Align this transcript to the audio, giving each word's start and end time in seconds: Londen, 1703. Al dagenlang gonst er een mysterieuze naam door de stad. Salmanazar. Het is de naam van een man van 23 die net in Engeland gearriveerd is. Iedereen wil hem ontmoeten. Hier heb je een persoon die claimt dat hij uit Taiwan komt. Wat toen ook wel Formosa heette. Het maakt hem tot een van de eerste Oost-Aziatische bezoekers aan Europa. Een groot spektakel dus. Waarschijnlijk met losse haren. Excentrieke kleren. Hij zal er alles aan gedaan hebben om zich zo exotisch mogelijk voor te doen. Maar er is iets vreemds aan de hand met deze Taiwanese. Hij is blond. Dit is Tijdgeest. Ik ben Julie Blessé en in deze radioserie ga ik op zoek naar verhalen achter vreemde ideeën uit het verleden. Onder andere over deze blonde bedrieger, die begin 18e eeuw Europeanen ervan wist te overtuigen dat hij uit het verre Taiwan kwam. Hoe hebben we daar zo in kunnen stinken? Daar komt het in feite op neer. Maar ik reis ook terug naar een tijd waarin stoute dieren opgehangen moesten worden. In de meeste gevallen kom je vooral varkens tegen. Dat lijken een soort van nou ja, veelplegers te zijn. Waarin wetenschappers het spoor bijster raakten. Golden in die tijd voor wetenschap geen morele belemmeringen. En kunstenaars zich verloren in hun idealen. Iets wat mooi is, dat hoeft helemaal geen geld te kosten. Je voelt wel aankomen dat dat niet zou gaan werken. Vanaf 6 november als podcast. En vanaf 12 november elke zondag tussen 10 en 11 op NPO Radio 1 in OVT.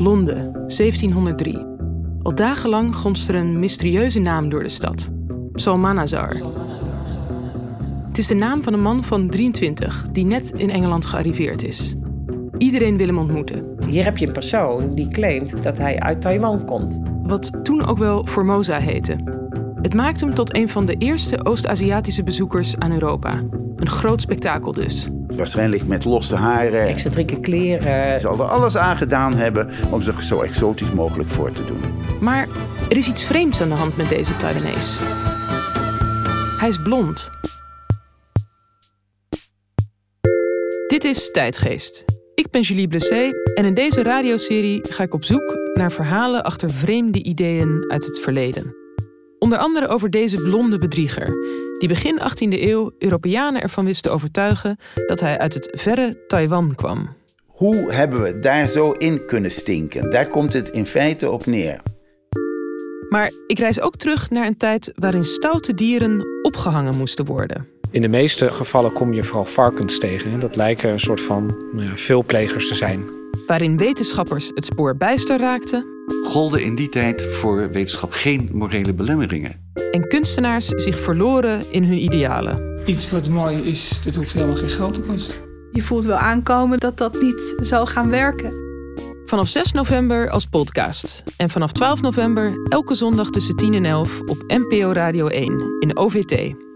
Londen, 0.00 0.52
1703. 0.52 1.66
Al 2.22 2.34
dagenlang 2.34 2.96
gonst 2.96 3.28
er 3.28 3.34
een 3.34 3.58
mysterieuze 3.58 4.18
naam 4.18 4.48
door 4.48 4.62
de 4.62 4.68
stad. 4.68 5.10
Salmanazar. 5.52 6.36
Het 8.06 8.18
is 8.18 8.26
de 8.26 8.34
naam 8.34 8.62
van 8.62 8.72
een 8.72 8.82
man 8.82 9.04
van 9.04 9.28
23 9.28 10.06
die 10.12 10.24
net 10.24 10.52
in 10.56 10.70
Engeland 10.70 11.06
gearriveerd 11.06 11.62
is. 11.62 11.94
Iedereen 12.58 12.96
wil 12.96 13.06
hem 13.06 13.18
ontmoeten. 13.18 13.76
Hier 13.86 14.04
heb 14.04 14.16
je 14.16 14.26
een 14.26 14.32
persoon 14.32 14.94
die 14.94 15.08
claimt 15.08 15.62
dat 15.62 15.78
hij 15.78 15.98
uit 15.98 16.20
Taiwan 16.20 16.64
komt. 16.64 17.02
Wat 17.22 17.50
toen 17.62 17.86
ook 17.86 17.98
wel 17.98 18.26
Formosa 18.26 18.78
heette. 18.78 19.16
Het 19.82 19.94
maakt 19.94 20.20
hem 20.20 20.34
tot 20.34 20.54
een 20.54 20.68
van 20.68 20.86
de 20.86 20.94
eerste 20.94 21.44
Oost-Aziatische 21.44 22.22
bezoekers 22.22 22.78
aan 22.78 22.92
Europa. 22.92 23.42
Een 23.76 23.88
groot 23.88 24.20
spektakel 24.20 24.72
dus. 24.72 25.08
Waarschijnlijk 25.26 25.86
met 25.86 26.04
losse 26.04 26.34
haren. 26.34 26.86
Excentrieke 26.86 27.40
kleren. 27.40 27.82
Hij 27.82 28.18
zal 28.18 28.38
er 28.38 28.44
alles 28.44 28.76
aan 28.76 28.96
gedaan 28.96 29.34
hebben 29.34 29.70
om 29.90 30.02
zich 30.02 30.22
zo 30.22 30.40
exotisch 30.40 30.92
mogelijk 30.92 31.28
voor 31.28 31.52
te 31.52 31.64
doen. 31.64 31.80
Maar 32.20 32.48
er 32.88 32.96
is 32.96 33.08
iets 33.08 33.24
vreemds 33.24 33.60
aan 33.60 33.68
de 33.68 33.74
hand 33.74 33.96
met 33.96 34.08
deze 34.08 34.36
Taiwanese. 34.36 35.04
Hij 36.58 36.68
is 36.68 36.82
blond. 36.82 37.30
Dit 40.86 41.04
is 41.04 41.30
Tijdgeest. 41.30 42.04
Ik 42.34 42.50
ben 42.50 42.60
Julie 42.60 42.88
Blessé 42.88 43.30
en 43.54 43.64
in 43.64 43.74
deze 43.74 44.02
radioserie 44.02 44.80
ga 44.88 45.02
ik 45.02 45.14
op 45.14 45.24
zoek 45.24 45.58
naar 45.74 45.92
verhalen 45.92 46.44
achter 46.44 46.70
vreemde 46.70 47.22
ideeën 47.22 47.84
uit 47.88 48.06
het 48.06 48.20
verleden. 48.20 48.79
Onder 49.50 49.64
andere 49.64 49.88
over 49.88 50.10
deze 50.10 50.36
blonde 50.36 50.78
bedrieger, 50.78 51.26
die 51.78 51.88
begin 51.88 52.20
18e 52.20 52.60
eeuw 52.60 52.92
Europeanen 52.98 53.62
ervan 53.62 53.84
wist 53.84 54.02
te 54.02 54.10
overtuigen 54.10 54.78
dat 55.06 55.20
hij 55.20 55.38
uit 55.38 55.54
het 55.54 55.68
verre 55.72 56.24
Taiwan 56.26 56.74
kwam. 56.74 57.08
Hoe 57.46 57.92
hebben 57.92 58.22
we 58.22 58.38
daar 58.38 58.68
zo 58.68 58.92
in 58.92 59.26
kunnen 59.26 59.50
stinken? 59.50 60.10
Daar 60.10 60.28
komt 60.28 60.52
het 60.52 60.68
in 60.68 60.86
feite 60.86 61.30
op 61.30 61.46
neer. 61.46 61.80
Maar 63.08 63.32
ik 63.46 63.58
reis 63.58 63.80
ook 63.80 63.96
terug 63.96 64.30
naar 64.30 64.46
een 64.46 64.56
tijd 64.56 64.92
waarin 64.94 65.24
stoute 65.24 65.74
dieren 65.74 66.26
opgehangen 66.42 66.96
moesten 66.96 67.24
worden. 67.24 67.68
In 67.90 68.02
de 68.02 68.08
meeste 68.08 68.48
gevallen 68.48 68.92
kom 68.92 69.12
je 69.12 69.24
vooral 69.24 69.44
varkens 69.44 69.98
tegen. 69.98 70.40
Dat 70.40 70.56
lijken 70.56 70.90
een 70.90 71.00
soort 71.00 71.20
van 71.20 71.46
nou 71.72 71.88
ja, 71.88 71.96
veelplegers 71.96 72.68
te 72.68 72.74
zijn. 72.74 73.04
Waarin 73.46 73.76
wetenschappers 73.76 74.50
het 74.54 74.64
spoor 74.64 74.96
bijster 74.96 75.38
raakten. 75.38 75.99
Golden 76.24 76.62
in 76.62 76.74
die 76.74 76.88
tijd 76.88 77.22
voor 77.22 77.70
wetenschap 77.70 78.12
geen 78.12 78.48
morele 78.52 78.94
belemmeringen. 78.94 79.70
En 79.90 80.08
kunstenaars 80.08 80.66
zich 80.66 80.98
verloren 80.98 81.62
in 81.70 81.84
hun 81.84 82.02
idealen. 82.02 82.80
Iets 82.86 83.10
wat 83.10 83.28
mooi 83.28 83.56
is, 83.56 84.00
dat 84.04 84.14
hoeft 84.14 84.32
helemaal 84.32 84.56
geen 84.56 84.68
geld 84.68 84.94
te 84.94 85.00
kosten. 85.00 85.34
Je 85.72 85.82
voelt 85.82 86.04
wel 86.04 86.16
aankomen 86.16 86.78
dat 86.78 86.98
dat 86.98 87.20
niet 87.20 87.54
zou 87.56 87.86
gaan 87.86 88.10
werken. 88.10 88.54
Vanaf 89.24 89.48
6 89.48 89.72
november 89.72 90.30
als 90.30 90.46
podcast. 90.46 91.22
En 91.36 91.50
vanaf 91.50 91.72
12 91.72 92.00
november 92.00 92.52
elke 92.68 92.94
zondag 92.94 93.30
tussen 93.30 93.56
10 93.56 93.74
en 93.74 93.84
11 93.84 94.20
op 94.20 94.44
NPO 94.46 94.92
Radio 94.92 95.26
1 95.26 95.76
in 95.78 95.96
OVT. 95.96 96.68